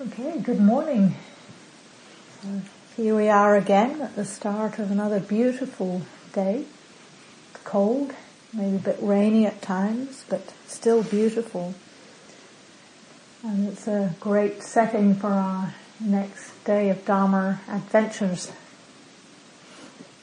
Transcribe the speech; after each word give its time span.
Okay, 0.00 0.40
good 0.40 0.60
morning. 0.60 1.14
So 2.40 2.62
here 2.96 3.14
we 3.14 3.28
are 3.28 3.54
again 3.54 4.00
at 4.00 4.16
the 4.16 4.24
start 4.24 4.78
of 4.78 4.90
another 4.90 5.20
beautiful 5.20 6.00
day. 6.32 6.64
Cold, 7.64 8.14
maybe 8.50 8.76
a 8.76 8.78
bit 8.78 8.96
rainy 9.02 9.44
at 9.44 9.60
times, 9.60 10.24
but 10.30 10.54
still 10.66 11.02
beautiful. 11.02 11.74
And 13.42 13.68
it's 13.68 13.86
a 13.86 14.14
great 14.20 14.62
setting 14.62 15.16
for 15.16 15.26
our 15.26 15.74
next 16.00 16.52
day 16.64 16.88
of 16.88 17.04
Dharma 17.04 17.60
adventures. 17.68 18.50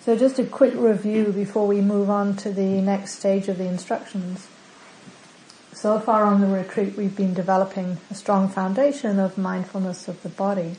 So 0.02 0.18
just 0.18 0.40
a 0.40 0.44
quick 0.44 0.74
review 0.74 1.26
before 1.26 1.68
we 1.68 1.82
move 1.82 2.10
on 2.10 2.36
to 2.38 2.52
the 2.52 2.82
next 2.82 3.20
stage 3.20 3.48
of 3.48 3.60
the 3.60 3.68
instructions. 3.68 4.48
So 5.80 6.00
far 6.00 6.24
on 6.24 6.42
the 6.42 6.48
retreat, 6.48 6.98
we've 6.98 7.16
been 7.16 7.36
developing 7.36 8.00
a 8.10 8.16
strong 8.16 8.50
foundation 8.50 9.20
of 9.20 9.38
mindfulness 9.38 10.08
of 10.08 10.24
the 10.24 10.30
body. 10.30 10.76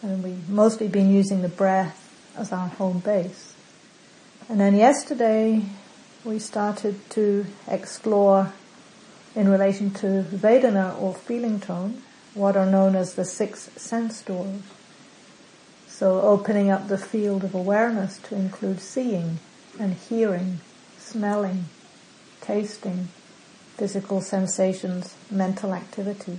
And 0.00 0.22
we've 0.22 0.48
mostly 0.48 0.86
been 0.86 1.12
using 1.12 1.42
the 1.42 1.48
breath 1.48 2.08
as 2.36 2.52
our 2.52 2.68
home 2.68 3.00
base. 3.00 3.52
And 4.48 4.60
then 4.60 4.76
yesterday, 4.76 5.64
we 6.24 6.38
started 6.38 7.10
to 7.10 7.46
explore 7.66 8.52
in 9.34 9.48
relation 9.48 9.90
to 9.94 10.22
Vedana 10.22 10.96
or 11.02 11.12
feeling 11.12 11.58
tone, 11.58 12.00
what 12.34 12.56
are 12.56 12.66
known 12.66 12.94
as 12.94 13.14
the 13.14 13.24
six 13.24 13.70
sense 13.74 14.22
doors. 14.22 14.62
So 15.88 16.20
opening 16.20 16.70
up 16.70 16.86
the 16.86 16.96
field 16.96 17.42
of 17.42 17.56
awareness 17.56 18.18
to 18.18 18.36
include 18.36 18.80
seeing 18.80 19.40
and 19.80 19.94
hearing, 19.94 20.60
smelling, 20.96 21.64
tasting, 22.40 23.08
physical 23.80 24.20
sensations, 24.20 25.14
mental 25.30 25.72
activity. 25.72 26.38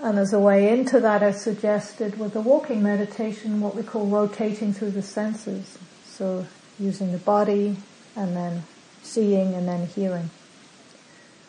And 0.00 0.18
as 0.18 0.32
a 0.32 0.40
way 0.40 0.76
into 0.76 0.98
that, 0.98 1.22
I 1.22 1.30
suggested 1.30 2.18
with 2.18 2.32
the 2.32 2.40
walking 2.40 2.82
meditation 2.82 3.60
what 3.60 3.76
we 3.76 3.84
call 3.84 4.06
rotating 4.06 4.72
through 4.72 4.90
the 4.90 5.02
senses. 5.02 5.78
So 6.04 6.46
using 6.80 7.12
the 7.12 7.18
body 7.18 7.76
and 8.16 8.34
then 8.34 8.64
seeing 9.04 9.54
and 9.54 9.68
then 9.68 9.86
hearing. 9.86 10.30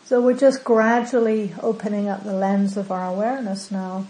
So 0.03 0.21
we're 0.21 0.37
just 0.37 0.63
gradually 0.63 1.55
opening 1.63 2.07
up 2.07 2.23
the 2.23 2.33
lens 2.33 2.77
of 2.77 2.91
our 2.91 3.07
awareness 3.07 3.71
now 3.71 4.05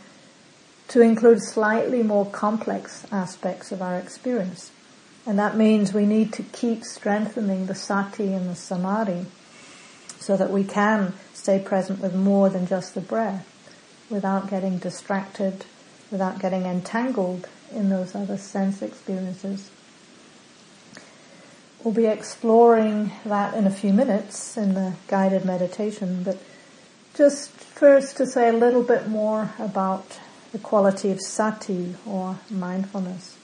to 0.90 1.00
include 1.00 1.42
slightly 1.42 2.04
more 2.04 2.26
complex 2.26 3.08
aspects 3.10 3.72
of 3.72 3.82
our 3.82 3.98
experience. 3.98 4.70
And 5.26 5.40
that 5.40 5.56
means 5.56 5.94
we 5.94 6.06
need 6.06 6.34
to 6.34 6.44
keep 6.44 6.84
strengthening 6.84 7.68
the 7.68 7.74
sati 7.74 8.34
and 8.34 8.50
the 8.50 8.56
samadhi 8.56 9.28
so 10.26 10.36
that 10.36 10.50
we 10.50 10.64
can 10.64 11.14
stay 11.36 11.60
present 11.60 12.00
with 12.00 12.16
more 12.16 12.50
than 12.50 12.66
just 12.66 12.96
the 12.96 13.00
breath 13.00 13.46
without 14.10 14.50
getting 14.50 14.80
distracted, 14.80 15.64
without 16.10 16.40
getting 16.40 16.64
entangled 16.64 17.48
in 17.72 17.90
those 17.90 18.16
other 18.16 18.36
sense 18.36 18.82
experiences. 18.82 19.70
We'll 21.84 21.94
be 21.94 22.08
exploring 22.08 23.12
that 23.24 23.54
in 23.54 23.68
a 23.68 23.72
few 23.72 23.94
minutes 23.94 24.58
in 24.58 24.74
the 24.74 24.94
guided 25.08 25.46
meditation, 25.46 26.24
but 26.24 26.40
just 27.14 27.52
first 27.52 28.18
to 28.18 28.26
say 28.26 28.50
a 28.50 28.54
little 28.54 28.82
bit 28.82 29.08
more 29.08 29.52
about 29.60 30.20
the 30.52 30.58
quality 30.58 31.12
of 31.12 31.22
sati 31.22 31.94
or 32.04 32.40
mindfulness. 32.50 33.38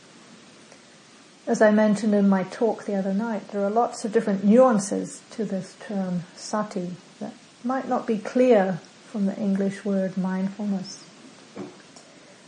As 1.47 1.59
I 1.61 1.71
mentioned 1.71 2.13
in 2.13 2.29
my 2.29 2.43
talk 2.43 2.85
the 2.85 2.95
other 2.95 3.13
night, 3.13 3.49
there 3.49 3.63
are 3.63 3.69
lots 3.69 4.05
of 4.05 4.13
different 4.13 4.43
nuances 4.43 5.21
to 5.31 5.43
this 5.43 5.75
term 5.79 6.23
sati 6.35 6.91
that 7.19 7.33
might 7.63 7.87
not 7.87 8.05
be 8.05 8.19
clear 8.19 8.79
from 9.05 9.25
the 9.25 9.35
English 9.37 9.83
word 9.83 10.17
mindfulness. 10.17 11.03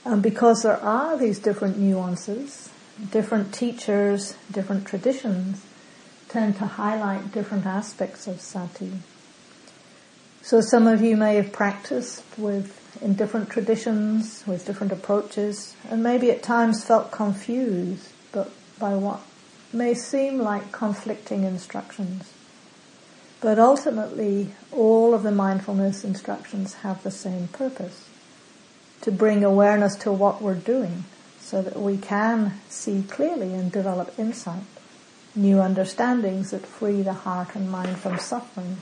And 0.06 0.22
because 0.22 0.62
there 0.62 0.82
are 0.82 1.18
these 1.18 1.40
different 1.40 1.80
nuances, 1.80 2.70
different 3.12 3.52
teachers, 3.54 4.36
different 4.52 4.86
traditions 4.86 5.66
tend 6.30 6.58
to 6.58 6.66
highlight 6.66 7.32
different 7.32 7.66
aspects 7.66 8.28
of 8.28 8.42
sati. 8.42 8.92
So 10.44 10.62
some 10.62 10.88
of 10.88 11.02
you 11.02 11.18
may 11.18 11.36
have 11.36 11.52
practiced 11.52 12.24
with 12.38 12.80
in 13.02 13.16
different 13.16 13.50
traditions, 13.50 14.44
with 14.46 14.68
different 14.68 14.94
approaches, 14.94 15.76
and 15.90 16.04
maybe 16.04 16.30
at 16.30 16.44
times 16.44 16.84
felt 16.84 17.12
confused 17.12 18.10
by 18.80 18.96
what 18.96 19.22
may 19.72 19.94
seem 19.94 20.40
like 20.40 20.72
conflicting 20.72 21.44
instructions. 21.44 22.32
But 23.42 23.60
ultimately, 23.60 24.54
all 24.72 25.14
of 25.14 25.24
the 25.24 25.32
mindfulness 25.32 26.04
instructions 26.04 26.76
have 26.76 27.04
the 27.04 27.12
same 27.12 27.50
purpose. 27.50 28.08
To 29.02 29.12
bring 29.12 29.44
awareness 29.44 29.96
to 29.98 30.14
what 30.14 30.42
we're 30.42 30.56
doing 30.56 31.04
so 31.40 31.62
that 31.62 31.76
we 31.76 31.98
can 31.98 32.54
see 32.70 33.04
clearly 33.04 33.54
and 33.54 33.70
develop 33.70 34.18
insight, 34.18 34.64
new 35.36 35.60
understandings 35.60 36.52
that 36.52 36.66
free 36.66 37.02
the 37.02 37.14
heart 37.14 37.54
and 37.54 37.70
mind 37.70 37.98
from 37.98 38.18
suffering. 38.18 38.78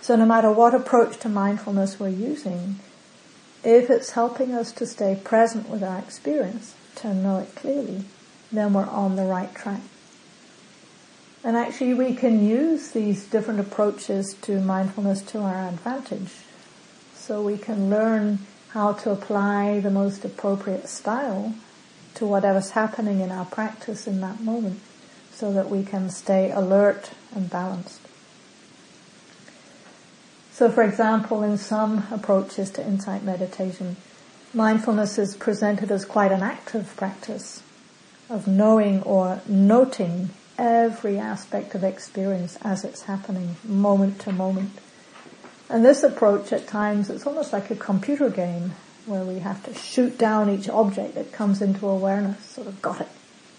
So 0.00 0.16
no 0.16 0.24
matter 0.24 0.50
what 0.50 0.74
approach 0.74 1.18
to 1.20 1.28
mindfulness 1.28 2.00
we're 2.00 2.08
using, 2.08 2.76
if 3.62 3.90
it's 3.90 4.10
helping 4.12 4.52
us 4.52 4.72
to 4.72 4.86
stay 4.86 5.18
present 5.22 5.68
with 5.68 5.82
our 5.82 5.98
experience, 5.98 6.74
to 6.96 7.12
know 7.12 7.38
it 7.38 7.54
clearly, 7.54 8.04
then 8.52 8.72
we're 8.72 8.86
on 8.86 9.16
the 9.16 9.24
right 9.24 9.54
track. 9.54 9.80
And 11.44 11.56
actually 11.56 11.92
we 11.92 12.14
can 12.14 12.46
use 12.46 12.92
these 12.92 13.26
different 13.26 13.60
approaches 13.60 14.34
to 14.42 14.60
mindfulness 14.60 15.20
to 15.22 15.40
our 15.40 15.68
advantage. 15.68 16.32
So 17.14 17.42
we 17.42 17.58
can 17.58 17.90
learn 17.90 18.38
how 18.70 18.94
to 18.94 19.10
apply 19.10 19.80
the 19.80 19.90
most 19.90 20.24
appropriate 20.24 20.88
style 20.88 21.54
to 22.14 22.26
whatever's 22.26 22.70
happening 22.70 23.20
in 23.20 23.30
our 23.30 23.44
practice 23.44 24.06
in 24.06 24.20
that 24.20 24.40
moment 24.40 24.80
so 25.32 25.52
that 25.52 25.68
we 25.68 25.84
can 25.84 26.08
stay 26.08 26.50
alert 26.50 27.10
and 27.34 27.50
balanced. 27.50 28.00
So 30.52 30.70
for 30.70 30.82
example, 30.82 31.42
in 31.42 31.58
some 31.58 32.06
approaches 32.10 32.70
to 32.70 32.86
insight 32.86 33.22
meditation, 33.22 33.96
mindfulness 34.54 35.18
is 35.18 35.36
presented 35.36 35.90
as 35.90 36.04
quite 36.04 36.32
an 36.32 36.42
active 36.42 36.94
practice 36.96 37.62
of 38.28 38.46
knowing 38.46 39.02
or 39.02 39.40
noting 39.46 40.30
every 40.58 41.18
aspect 41.18 41.74
of 41.74 41.84
experience 41.84 42.56
as 42.62 42.84
it's 42.84 43.02
happening, 43.02 43.56
moment 43.64 44.20
to 44.20 44.32
moment. 44.32 44.70
And 45.68 45.84
this 45.84 46.02
approach 46.02 46.52
at 46.52 46.66
times, 46.66 47.10
it's 47.10 47.26
almost 47.26 47.52
like 47.52 47.70
a 47.70 47.76
computer 47.76 48.30
game 48.30 48.72
where 49.06 49.24
we 49.24 49.40
have 49.40 49.62
to 49.64 49.74
shoot 49.74 50.16
down 50.16 50.48
each 50.48 50.68
object 50.68 51.14
that 51.14 51.32
comes 51.32 51.60
into 51.60 51.86
awareness, 51.86 52.42
sort 52.44 52.66
of 52.66 52.80
got 52.80 53.00
it, 53.00 53.08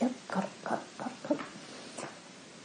yep, 0.01 0.11
got 0.29 0.43
it, 0.43 0.49
got 0.63 0.79
it, 0.79 0.97
got 0.97 1.11
it, 1.11 1.23
got 1.27 1.37
it. 1.37 1.45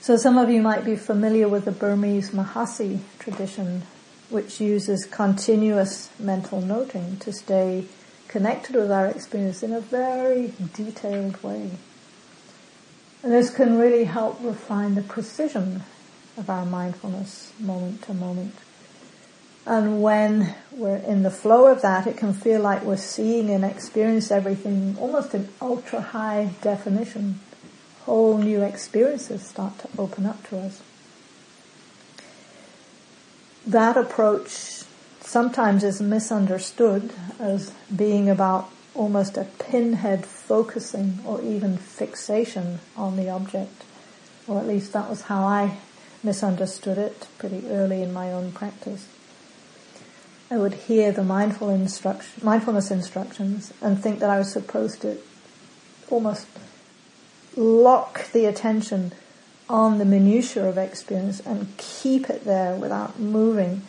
So 0.00 0.16
some 0.16 0.38
of 0.38 0.48
you 0.48 0.62
might 0.62 0.84
be 0.84 0.96
familiar 0.96 1.48
with 1.48 1.66
the 1.66 1.72
Burmese 1.72 2.30
Mahasi 2.30 3.00
tradition, 3.18 3.82
which 4.30 4.60
uses 4.60 5.04
continuous 5.04 6.10
mental 6.18 6.60
noting 6.60 7.18
to 7.18 7.32
stay 7.32 7.84
connected 8.28 8.76
with 8.76 8.90
our 8.90 9.06
experience 9.06 9.62
in 9.62 9.72
a 9.72 9.80
very 9.80 10.54
detailed 10.72 11.42
way. 11.42 11.72
And 13.22 13.32
this 13.32 13.50
can 13.50 13.78
really 13.78 14.04
help 14.04 14.38
refine 14.42 14.94
the 14.94 15.02
precision 15.02 15.82
of 16.36 16.48
our 16.48 16.64
mindfulness 16.64 17.52
moment 17.60 18.02
to 18.02 18.14
moment. 18.14 18.54
And 19.66 20.02
when 20.02 20.54
we're 20.72 20.96
in 20.96 21.22
the 21.22 21.30
flow 21.30 21.66
of 21.66 21.82
that, 21.82 22.06
it 22.06 22.16
can 22.16 22.32
feel 22.32 22.60
like 22.60 22.82
we're 22.82 22.96
seeing 22.96 23.50
and 23.50 23.64
experiencing 23.64 24.36
everything 24.36 24.96
almost 24.98 25.34
in 25.34 25.48
ultra 25.60 26.00
high 26.00 26.54
definition. 26.62 27.40
Whole 28.02 28.38
new 28.38 28.62
experiences 28.62 29.46
start 29.46 29.78
to 29.80 29.88
open 29.98 30.24
up 30.24 30.48
to 30.48 30.58
us. 30.58 30.82
That 33.66 33.98
approach 33.98 34.84
sometimes 35.20 35.84
is 35.84 36.00
misunderstood 36.00 37.12
as 37.38 37.72
being 37.94 38.30
about 38.30 38.70
almost 38.94 39.36
a 39.36 39.44
pinhead 39.44 40.26
focusing 40.26 41.18
or 41.24 41.40
even 41.42 41.76
fixation 41.76 42.80
on 42.96 43.16
the 43.16 43.28
object. 43.28 43.84
Or 44.46 44.58
at 44.58 44.66
least 44.66 44.92
that 44.92 45.08
was 45.08 45.22
how 45.22 45.44
I 45.44 45.78
misunderstood 46.22 46.98
it 46.98 47.28
pretty 47.38 47.66
early 47.68 48.02
in 48.02 48.12
my 48.12 48.32
own 48.32 48.52
practice. 48.52 49.06
I 50.50 50.58
would 50.58 50.74
hear 50.74 51.12
the 51.12 51.22
mindful 51.22 51.70
instruction, 51.70 52.44
mindfulness 52.44 52.90
instructions 52.90 53.72
and 53.80 54.02
think 54.02 54.18
that 54.18 54.30
I 54.30 54.38
was 54.38 54.52
supposed 54.52 55.00
to 55.02 55.18
almost 56.10 56.48
lock 57.56 58.30
the 58.32 58.46
attention 58.46 59.12
on 59.68 59.98
the 59.98 60.04
minutiae 60.04 60.68
of 60.68 60.76
experience 60.76 61.38
and 61.40 61.76
keep 61.76 62.28
it 62.28 62.44
there 62.44 62.74
without 62.74 63.20
moving 63.20 63.82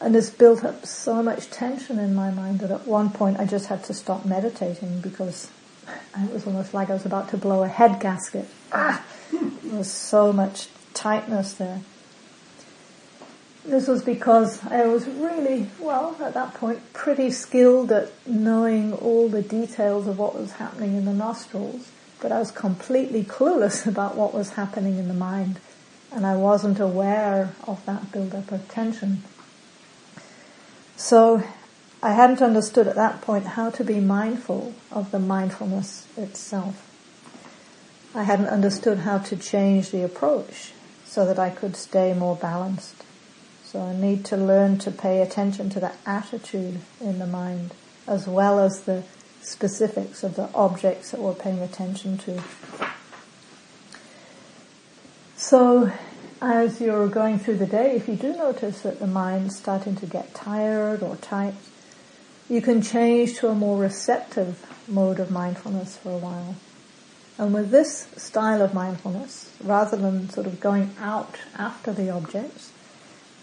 and 0.00 0.14
this 0.14 0.30
built 0.30 0.64
up 0.64 0.84
so 0.84 1.22
much 1.22 1.50
tension 1.50 1.98
in 1.98 2.14
my 2.14 2.30
mind 2.30 2.60
that 2.60 2.70
at 2.70 2.86
one 2.86 3.10
point 3.10 3.38
I 3.38 3.46
just 3.46 3.66
had 3.66 3.84
to 3.84 3.94
stop 3.94 4.24
meditating 4.24 5.00
because 5.00 5.50
it 6.18 6.32
was 6.32 6.46
almost 6.46 6.74
like 6.74 6.90
I 6.90 6.94
was 6.94 7.06
about 7.06 7.30
to 7.30 7.36
blow 7.36 7.62
a 7.62 7.68
head 7.68 8.00
gasket. 8.00 8.48
Ah! 8.72 9.04
There 9.32 9.78
was 9.78 9.90
so 9.90 10.32
much 10.32 10.68
tightness 10.94 11.54
there. 11.54 11.80
this 13.64 13.88
was 13.88 14.02
because 14.02 14.64
I 14.64 14.86
was 14.86 15.06
really, 15.06 15.68
well, 15.80 16.16
at 16.20 16.34
that 16.34 16.54
point, 16.54 16.92
pretty 16.92 17.30
skilled 17.30 17.90
at 17.90 18.12
knowing 18.26 18.92
all 18.92 19.28
the 19.28 19.42
details 19.42 20.06
of 20.06 20.18
what 20.18 20.38
was 20.38 20.52
happening 20.52 20.96
in 20.96 21.04
the 21.04 21.12
nostrils, 21.12 21.90
but 22.20 22.32
I 22.32 22.38
was 22.38 22.50
completely 22.50 23.24
clueless 23.24 23.86
about 23.92 24.16
what 24.16 24.32
was 24.32 24.50
happening 24.50 24.98
in 24.98 25.08
the 25.08 25.14
mind, 25.14 25.60
and 26.12 26.24
I 26.24 26.36
wasn't 26.36 26.80
aware 26.80 27.54
of 27.66 27.84
that 27.86 28.12
build-up 28.12 28.52
of 28.52 28.68
tension. 28.68 29.22
So 30.96 31.42
I 32.02 32.12
hadn't 32.12 32.40
understood 32.40 32.86
at 32.86 32.94
that 32.96 33.20
point 33.20 33.46
how 33.46 33.70
to 33.70 33.84
be 33.84 34.00
mindful 34.00 34.74
of 34.90 35.10
the 35.10 35.18
mindfulness 35.18 36.06
itself. 36.16 36.82
I 38.14 38.22
hadn't 38.22 38.48
understood 38.48 38.98
how 38.98 39.18
to 39.18 39.36
change 39.36 39.90
the 39.90 40.02
approach 40.02 40.72
so 41.04 41.26
that 41.26 41.38
I 41.38 41.50
could 41.50 41.76
stay 41.76 42.14
more 42.14 42.36
balanced. 42.36 43.04
So 43.64 43.80
I 43.80 43.94
need 43.94 44.24
to 44.26 44.36
learn 44.36 44.78
to 44.78 44.90
pay 44.90 45.20
attention 45.20 45.68
to 45.70 45.80
the 45.80 45.92
attitude 46.06 46.80
in 47.00 47.18
the 47.18 47.26
mind 47.26 47.74
as 48.06 48.26
well 48.26 48.58
as 48.58 48.82
the 48.82 49.02
specifics 49.42 50.22
of 50.22 50.36
the 50.36 50.48
objects 50.54 51.10
that 51.10 51.20
we're 51.20 51.34
paying 51.34 51.60
attention 51.60 52.18
to. 52.18 52.42
So 55.36 55.92
as 56.40 56.80
you're 56.80 57.08
going 57.08 57.38
through 57.38 57.58
the 57.58 57.66
day, 57.66 57.96
if 57.96 58.08
you 58.08 58.16
do 58.16 58.32
notice 58.32 58.82
that 58.82 59.00
the 59.00 59.06
mind's 59.06 59.56
starting 59.56 59.96
to 59.96 60.06
get 60.06 60.34
tired 60.34 61.02
or 61.02 61.16
tight, 61.16 61.54
you 62.48 62.60
can 62.60 62.82
change 62.82 63.38
to 63.38 63.48
a 63.48 63.54
more 63.54 63.78
receptive 63.78 64.64
mode 64.88 65.18
of 65.18 65.30
mindfulness 65.30 65.96
for 65.96 66.10
a 66.10 66.18
while. 66.18 66.56
And 67.38 67.52
with 67.52 67.70
this 67.70 68.08
style 68.16 68.62
of 68.62 68.72
mindfulness, 68.72 69.52
rather 69.62 69.96
than 69.96 70.30
sort 70.30 70.46
of 70.46 70.60
going 70.60 70.94
out 70.98 71.36
after 71.58 71.92
the 71.92 72.10
objects, 72.10 72.72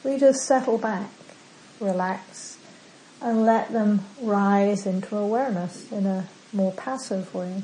we 0.04 0.18
just 0.18 0.46
settle 0.46 0.78
back, 0.78 1.12
relax, 1.80 2.57
and 3.22 3.46
let 3.46 3.72
them 3.72 4.06
rise 4.22 4.86
into 4.86 5.16
awareness 5.16 5.92
in 5.92 6.06
a 6.06 6.28
more 6.51 6.72
passive 6.72 7.34
way. 7.34 7.63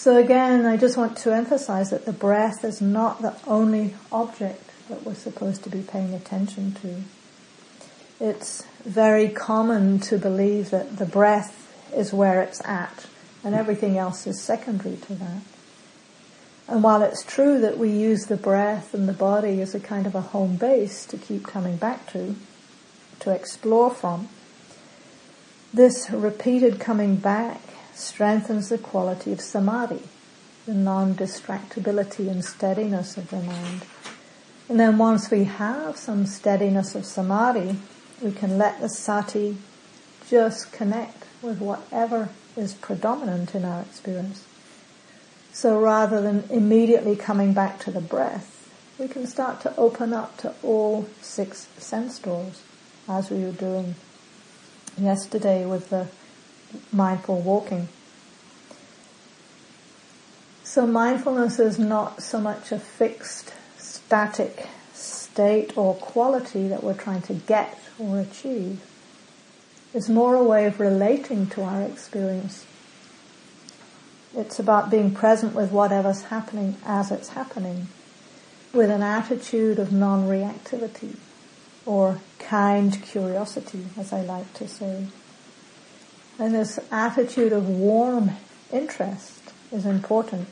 So 0.00 0.16
again, 0.16 0.64
I 0.64 0.78
just 0.78 0.96
want 0.96 1.18
to 1.18 1.34
emphasize 1.34 1.90
that 1.90 2.06
the 2.06 2.12
breath 2.14 2.64
is 2.64 2.80
not 2.80 3.20
the 3.20 3.36
only 3.46 3.94
object 4.10 4.70
that 4.88 5.04
we're 5.04 5.12
supposed 5.12 5.62
to 5.64 5.68
be 5.68 5.82
paying 5.82 6.14
attention 6.14 6.72
to. 6.80 7.02
It's 8.18 8.64
very 8.82 9.28
common 9.28 9.98
to 9.98 10.16
believe 10.16 10.70
that 10.70 10.96
the 10.96 11.04
breath 11.04 11.70
is 11.94 12.14
where 12.14 12.40
it's 12.40 12.64
at 12.64 13.08
and 13.44 13.54
everything 13.54 13.98
else 13.98 14.26
is 14.26 14.40
secondary 14.40 14.96
to 14.96 15.14
that. 15.16 15.42
And 16.66 16.82
while 16.82 17.02
it's 17.02 17.22
true 17.22 17.60
that 17.60 17.76
we 17.76 17.90
use 17.90 18.24
the 18.24 18.38
breath 18.38 18.94
and 18.94 19.06
the 19.06 19.12
body 19.12 19.60
as 19.60 19.74
a 19.74 19.80
kind 19.80 20.06
of 20.06 20.14
a 20.14 20.22
home 20.22 20.56
base 20.56 21.04
to 21.04 21.18
keep 21.18 21.46
coming 21.46 21.76
back 21.76 22.10
to, 22.12 22.36
to 23.18 23.34
explore 23.34 23.90
from, 23.90 24.30
this 25.74 26.08
repeated 26.10 26.80
coming 26.80 27.16
back 27.16 27.60
strengthens 28.00 28.68
the 28.68 28.78
quality 28.78 29.32
of 29.32 29.40
samadhi, 29.40 30.02
the 30.66 30.74
non-distractibility 30.74 32.28
and 32.28 32.44
steadiness 32.44 33.16
of 33.16 33.30
the 33.30 33.40
mind. 33.40 33.84
And 34.68 34.78
then 34.78 34.98
once 34.98 35.30
we 35.30 35.44
have 35.44 35.96
some 35.96 36.26
steadiness 36.26 36.94
of 36.94 37.04
samadhi, 37.04 37.76
we 38.22 38.32
can 38.32 38.58
let 38.58 38.80
the 38.80 38.88
sati 38.88 39.56
just 40.28 40.72
connect 40.72 41.24
with 41.42 41.60
whatever 41.60 42.28
is 42.56 42.74
predominant 42.74 43.54
in 43.54 43.64
our 43.64 43.82
experience. 43.82 44.44
So 45.52 45.80
rather 45.80 46.20
than 46.20 46.44
immediately 46.50 47.16
coming 47.16 47.52
back 47.52 47.80
to 47.80 47.90
the 47.90 48.00
breath, 48.00 48.70
we 48.98 49.08
can 49.08 49.26
start 49.26 49.60
to 49.62 49.76
open 49.76 50.12
up 50.12 50.36
to 50.38 50.54
all 50.62 51.08
six 51.20 51.68
sense 51.78 52.18
doors 52.18 52.62
as 53.08 53.30
we 53.30 53.42
were 53.42 53.52
doing 53.52 53.94
yesterday 54.98 55.66
with 55.66 55.90
the 55.90 56.08
mindful 56.92 57.40
walking. 57.40 57.88
So 60.64 60.86
mindfulness 60.86 61.58
is 61.58 61.78
not 61.78 62.22
so 62.22 62.40
much 62.40 62.70
a 62.72 62.78
fixed, 62.78 63.52
static 63.78 64.68
state 64.92 65.76
or 65.76 65.94
quality 65.94 66.68
that 66.68 66.84
we're 66.84 66.94
trying 66.94 67.22
to 67.22 67.34
get 67.34 67.78
or 67.98 68.20
achieve. 68.20 68.80
It's 69.92 70.08
more 70.08 70.34
a 70.36 70.44
way 70.44 70.66
of 70.66 70.78
relating 70.78 71.48
to 71.48 71.62
our 71.62 71.82
experience 71.82 72.66
it's 74.36 74.60
about 74.60 74.90
being 74.90 75.12
present 75.12 75.54
with 75.54 75.72
whatever's 75.72 76.24
happening 76.24 76.76
as 76.86 77.10
it's 77.10 77.30
happening 77.30 77.88
with 78.72 78.88
an 78.88 79.02
attitude 79.02 79.80
of 79.80 79.92
non-reactivity 79.92 81.16
or 81.84 82.20
kind 82.38 83.02
curiosity, 83.02 83.86
as 83.98 84.12
I 84.12 84.20
like 84.20 84.52
to 84.54 84.68
say. 84.68 85.06
And 86.40 86.54
this 86.54 86.80
attitude 86.90 87.52
of 87.52 87.68
warm 87.68 88.30
interest 88.72 89.52
is 89.70 89.84
important 89.84 90.48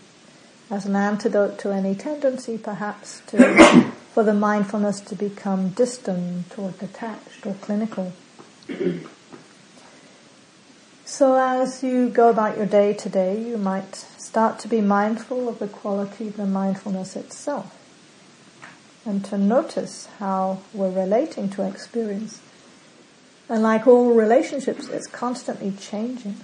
as 0.70 0.84
an 0.84 0.94
antidote 0.94 1.58
to 1.60 1.72
any 1.72 1.94
tendency 1.94 2.58
perhaps 2.58 3.22
to, 3.28 3.90
for 4.12 4.22
the 4.22 4.34
mindfulness 4.34 5.00
to 5.00 5.14
become 5.14 5.70
distant 5.70 6.58
or 6.58 6.72
detached 6.72 7.46
or 7.46 7.54
clinical. 7.54 8.12
So 11.06 11.36
as 11.36 11.82
you 11.82 12.10
go 12.10 12.28
about 12.28 12.58
your 12.58 12.66
day 12.66 12.92
today, 12.92 13.42
you 13.42 13.56
might 13.56 13.94
start 13.94 14.58
to 14.58 14.68
be 14.68 14.82
mindful 14.82 15.48
of 15.48 15.58
the 15.58 15.68
quality 15.68 16.28
of 16.28 16.36
the 16.36 16.44
mindfulness 16.44 17.16
itself 17.16 17.74
and 19.06 19.24
to 19.24 19.38
notice 19.38 20.06
how 20.18 20.60
we're 20.74 20.90
relating 20.90 21.48
to 21.48 21.66
experience. 21.66 22.42
And 23.48 23.62
like 23.62 23.86
all 23.86 24.12
relationships, 24.12 24.88
it's 24.88 25.06
constantly 25.06 25.72
changing. 25.72 26.36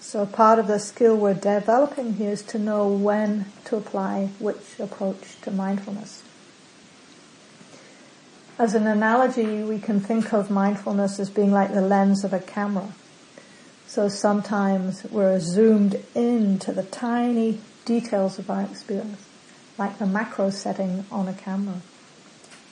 So 0.00 0.24
part 0.24 0.58
of 0.58 0.66
the 0.66 0.78
skill 0.78 1.16
we're 1.16 1.34
developing 1.34 2.14
here 2.14 2.30
is 2.30 2.42
to 2.44 2.58
know 2.58 2.88
when 2.88 3.46
to 3.66 3.76
apply 3.76 4.30
which 4.38 4.78
approach 4.78 5.40
to 5.42 5.50
mindfulness. 5.50 6.22
As 8.58 8.74
an 8.74 8.86
analogy, 8.86 9.62
we 9.62 9.78
can 9.78 10.00
think 10.00 10.32
of 10.32 10.50
mindfulness 10.50 11.20
as 11.20 11.28
being 11.28 11.52
like 11.52 11.74
the 11.74 11.82
lens 11.82 12.24
of 12.24 12.32
a 12.32 12.40
camera. 12.40 12.88
So 13.86 14.08
sometimes 14.08 15.04
we're 15.04 15.38
zoomed 15.40 16.02
into 16.14 16.72
the 16.72 16.82
tiny 16.82 17.60
details 17.84 18.38
of 18.38 18.50
our 18.50 18.62
experience, 18.62 19.24
like 19.76 19.98
the 19.98 20.06
macro 20.06 20.50
setting 20.50 21.04
on 21.12 21.28
a 21.28 21.34
camera. 21.34 21.82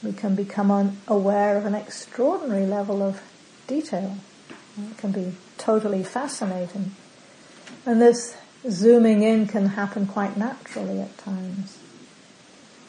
We 0.06 0.12
can 0.12 0.34
become 0.34 0.98
aware 1.08 1.56
of 1.56 1.66
an 1.66 1.74
extraordinary 1.74 2.66
level 2.66 3.02
of 3.02 3.20
detail. 3.66 4.16
It 4.78 4.98
can 4.98 5.12
be 5.12 5.32
totally 5.58 6.04
fascinating. 6.04 6.92
And 7.84 8.00
this 8.00 8.36
zooming 8.70 9.22
in 9.22 9.46
can 9.46 9.66
happen 9.66 10.06
quite 10.06 10.36
naturally 10.36 11.00
at 11.00 11.18
times. 11.18 11.78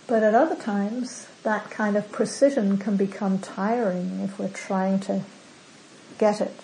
But 0.05 0.23
at 0.23 0.35
other 0.35 0.55
times, 0.55 1.27
that 1.43 1.69
kind 1.69 1.97
of 1.97 2.11
precision 2.11 2.77
can 2.77 2.95
become 2.97 3.39
tiring 3.39 4.21
if 4.21 4.39
we're 4.39 4.49
trying 4.49 4.99
to 5.01 5.23
get 6.17 6.39
it 6.39 6.61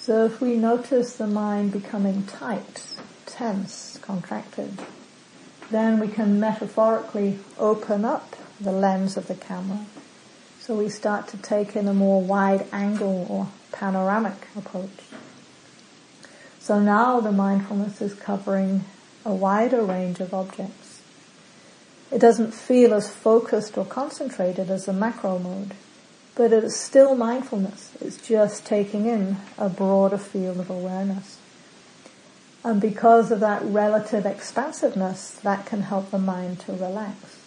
so 0.00 0.24
if 0.24 0.40
we 0.40 0.56
notice 0.56 1.16
the 1.16 1.26
mind 1.26 1.72
becoming 1.72 2.24
tight, 2.24 2.96
tense, 3.26 3.98
contracted, 4.00 4.78
then 5.70 6.00
we 6.00 6.08
can 6.08 6.40
metaphorically 6.40 7.38
open 7.58 8.06
up 8.06 8.34
the 8.60 8.72
lens 8.72 9.16
of 9.16 9.26
the 9.26 9.34
camera. 9.34 9.86
So 10.60 10.76
we 10.76 10.88
start 10.88 11.28
to 11.28 11.38
take 11.38 11.74
in 11.74 11.88
a 11.88 11.94
more 11.94 12.22
wide 12.22 12.66
angle 12.72 13.26
or 13.28 13.48
panoramic 13.72 14.48
approach. 14.56 14.90
So 16.58 16.78
now 16.78 17.20
the 17.20 17.32
mindfulness 17.32 18.00
is 18.00 18.14
covering 18.14 18.84
a 19.24 19.34
wider 19.34 19.82
range 19.82 20.20
of 20.20 20.34
objects. 20.34 21.00
It 22.12 22.20
doesn't 22.20 22.52
feel 22.52 22.92
as 22.92 23.08
focused 23.08 23.78
or 23.78 23.84
concentrated 23.84 24.70
as 24.70 24.86
the 24.86 24.92
macro 24.92 25.38
mode 25.38 25.74
but 26.40 26.54
it 26.54 26.64
is 26.64 26.74
still 26.74 27.14
mindfulness. 27.14 27.92
It's 28.00 28.16
just 28.16 28.64
taking 28.64 29.06
in 29.06 29.36
a 29.58 29.68
broader 29.68 30.16
field 30.16 30.58
of 30.58 30.70
awareness. 30.70 31.36
And 32.64 32.80
because 32.80 33.30
of 33.30 33.40
that 33.40 33.62
relative 33.62 34.24
expansiveness, 34.24 35.32
that 35.42 35.66
can 35.66 35.82
help 35.82 36.10
the 36.10 36.18
mind 36.18 36.60
to 36.60 36.72
relax. 36.72 37.39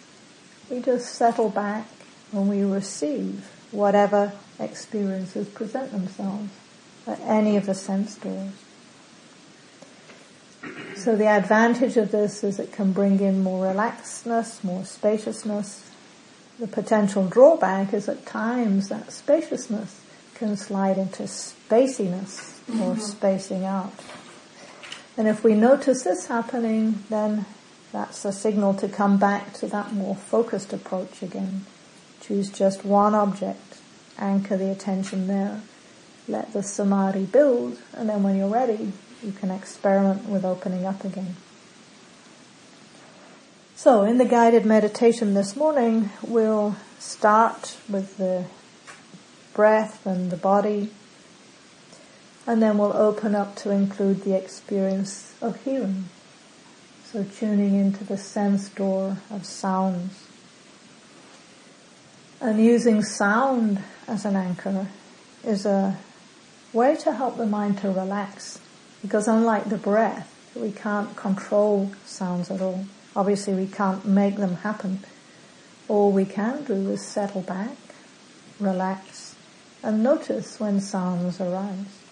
We 0.70 0.80
just 0.80 1.14
settle 1.14 1.50
back 1.50 1.86
and 2.32 2.48
we 2.48 2.62
receive 2.62 3.50
whatever 3.70 4.32
experiences 4.58 5.48
present 5.48 5.92
themselves 5.92 6.50
at 7.06 7.20
any 7.20 7.56
of 7.56 7.66
the 7.66 7.74
sense 7.74 8.16
doors. 8.16 8.52
So 10.96 11.16
the 11.16 11.26
advantage 11.26 11.96
of 11.96 12.10
this 12.10 12.42
is 12.42 12.58
it 12.58 12.72
can 12.72 12.92
bring 12.92 13.20
in 13.20 13.42
more 13.42 13.66
relaxedness, 13.66 14.64
more 14.64 14.84
spaciousness, 14.84 15.90
the 16.58 16.68
potential 16.68 17.26
drawback 17.26 17.92
is 17.92 18.08
at 18.08 18.26
times 18.26 18.88
that 18.88 19.12
spaciousness 19.12 20.00
can 20.34 20.56
slide 20.56 20.98
into 20.98 21.24
spaciness 21.24 22.60
or 22.68 22.94
mm-hmm. 22.94 23.00
spacing 23.00 23.64
out. 23.64 23.92
And 25.16 25.26
if 25.26 25.42
we 25.42 25.54
notice 25.54 26.04
this 26.04 26.26
happening, 26.26 27.04
then 27.10 27.44
that's 27.94 28.24
a 28.24 28.32
signal 28.32 28.74
to 28.74 28.88
come 28.88 29.18
back 29.18 29.52
to 29.52 29.68
that 29.68 29.92
more 29.92 30.16
focused 30.16 30.72
approach 30.72 31.22
again. 31.22 31.64
Choose 32.20 32.50
just 32.50 32.84
one 32.84 33.14
object, 33.14 33.78
anchor 34.18 34.56
the 34.56 34.68
attention 34.68 35.28
there, 35.28 35.62
let 36.26 36.52
the 36.52 36.64
samadhi 36.64 37.24
build, 37.24 37.78
and 37.92 38.08
then 38.08 38.24
when 38.24 38.36
you're 38.36 38.48
ready, 38.48 38.92
you 39.22 39.30
can 39.30 39.52
experiment 39.52 40.24
with 40.24 40.44
opening 40.44 40.84
up 40.84 41.04
again. 41.04 41.36
So 43.76 44.02
in 44.02 44.18
the 44.18 44.24
guided 44.24 44.66
meditation 44.66 45.34
this 45.34 45.54
morning, 45.54 46.10
we'll 46.20 46.74
start 46.98 47.76
with 47.88 48.16
the 48.16 48.46
breath 49.54 50.04
and 50.04 50.32
the 50.32 50.36
body, 50.36 50.90
and 52.44 52.60
then 52.60 52.76
we'll 52.76 52.96
open 52.96 53.36
up 53.36 53.54
to 53.58 53.70
include 53.70 54.24
the 54.24 54.36
experience 54.36 55.36
of 55.40 55.62
hearing. 55.62 56.08
So 57.14 57.22
tuning 57.22 57.76
into 57.76 58.02
the 58.02 58.16
sense 58.16 58.68
door 58.70 59.18
of 59.30 59.46
sounds. 59.46 60.26
And 62.40 62.58
using 62.58 63.04
sound 63.04 63.80
as 64.08 64.24
an 64.24 64.34
anchor 64.34 64.88
is 65.44 65.64
a 65.64 65.96
way 66.72 66.96
to 66.96 67.12
help 67.12 67.36
the 67.36 67.46
mind 67.46 67.78
to 67.78 67.90
relax. 67.92 68.58
Because 69.00 69.28
unlike 69.28 69.68
the 69.68 69.78
breath, 69.78 70.28
we 70.56 70.72
can't 70.72 71.14
control 71.14 71.92
sounds 72.04 72.50
at 72.50 72.60
all. 72.60 72.84
Obviously 73.14 73.54
we 73.54 73.68
can't 73.68 74.04
make 74.04 74.34
them 74.34 74.56
happen. 74.56 74.98
All 75.86 76.10
we 76.10 76.24
can 76.24 76.64
do 76.64 76.90
is 76.90 77.06
settle 77.06 77.42
back, 77.42 77.76
relax, 78.58 79.36
and 79.84 80.02
notice 80.02 80.58
when 80.58 80.80
sounds 80.80 81.40
arise. 81.40 82.03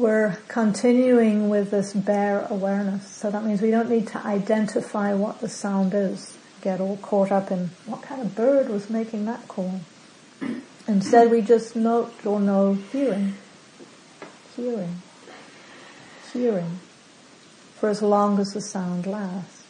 We're 0.00 0.38
continuing 0.48 1.50
with 1.50 1.72
this 1.72 1.92
bare 1.92 2.46
awareness, 2.48 3.06
so 3.06 3.30
that 3.30 3.44
means 3.44 3.60
we 3.60 3.70
don't 3.70 3.90
need 3.90 4.06
to 4.06 4.26
identify 4.26 5.12
what 5.12 5.42
the 5.42 5.48
sound 5.50 5.92
is, 5.92 6.38
get 6.62 6.80
all 6.80 6.96
caught 6.96 7.30
up 7.30 7.50
in 7.50 7.68
what 7.84 8.00
kind 8.00 8.22
of 8.22 8.34
bird 8.34 8.70
was 8.70 8.88
making 8.88 9.26
that 9.26 9.46
call. 9.46 9.82
Instead 10.88 11.30
we 11.30 11.42
just 11.42 11.76
note 11.76 12.14
or 12.24 12.40
know 12.40 12.78
hearing, 12.90 13.34
hearing, 14.56 15.02
hearing 16.32 16.80
for 17.74 17.90
as 17.90 18.00
long 18.00 18.38
as 18.38 18.54
the 18.54 18.62
sound 18.62 19.06
lasts. 19.06 19.64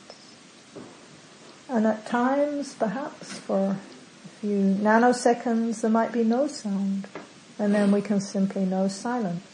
And 1.69 1.89
at 1.89 2.07
times, 2.07 2.75
perhaps 2.75 3.37
for 3.37 3.71
a 3.71 4.29
few 4.41 4.77
nanoseconds, 4.81 5.81
there 5.81 5.91
might 5.91 6.13
be 6.13 6.23
no 6.23 6.47
sound, 6.47 7.09
and 7.59 7.75
then 7.75 7.91
we 7.91 8.01
can 8.01 8.21
simply 8.21 8.65
know 8.65 8.87
silence. 8.87 9.50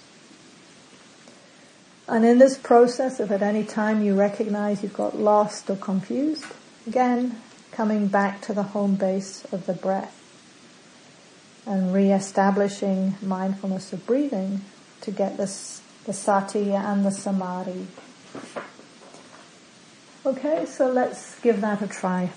And 2.09 2.25
in 2.25 2.39
this 2.39 2.57
process, 2.57 3.19
if 3.19 3.31
at 3.31 3.43
any 3.43 3.65
time 3.65 4.03
you 4.03 4.15
recognize 4.15 4.83
you've 4.83 4.93
got 4.93 5.17
lost 5.17 5.69
or 5.69 5.77
confused, 5.77 6.45
again, 6.87 7.41
coming 7.73 8.07
back 8.07 8.41
to 8.43 8.53
the 8.53 8.63
home 8.63 8.95
base 8.95 9.45
of 9.53 9.67
the 9.67 9.75
breath 9.75 10.23
and 11.67 11.93
re-establishing 11.93 13.17
mindfulness 13.21 13.93
of 13.93 14.07
breathing 14.07 14.61
to 15.01 15.11
get 15.11 15.37
this, 15.37 15.83
the 16.05 16.13
sati 16.13 16.73
and 16.73 17.05
the 17.05 17.11
samadhi 17.11 17.87
Okay, 20.25 20.67
so 20.67 20.91
let's 20.91 21.39
give 21.39 21.61
that 21.61 21.83
a 21.83 21.87
try. 21.87 22.31